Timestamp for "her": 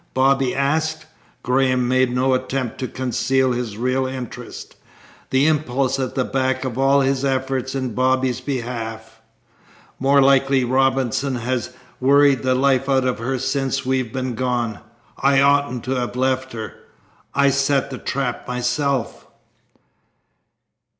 13.19-13.37, 16.53-16.73